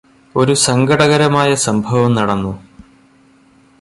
[0.35, 2.53] ഒരു സങ്കടകരമായ സംഭവം നടന്നു